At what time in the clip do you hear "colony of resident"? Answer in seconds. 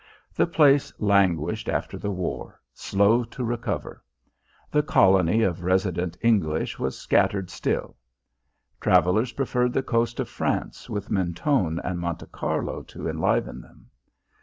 4.81-6.17